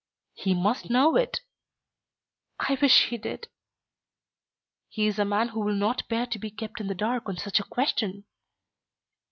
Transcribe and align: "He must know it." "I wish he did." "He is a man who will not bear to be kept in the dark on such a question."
"He 0.33 0.55
must 0.55 0.89
know 0.89 1.15
it." 1.15 1.41
"I 2.59 2.75
wish 2.81 3.09
he 3.09 3.19
did." 3.19 3.49
"He 4.89 5.05
is 5.05 5.19
a 5.19 5.25
man 5.25 5.49
who 5.49 5.59
will 5.59 5.75
not 5.75 6.09
bear 6.09 6.25
to 6.25 6.39
be 6.39 6.49
kept 6.49 6.79
in 6.81 6.87
the 6.87 6.95
dark 6.95 7.29
on 7.29 7.37
such 7.37 7.59
a 7.59 7.63
question." 7.63 8.23